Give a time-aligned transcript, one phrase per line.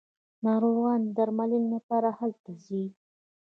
[0.45, 2.83] ناروغان د درملنې لپاره هلته ځي.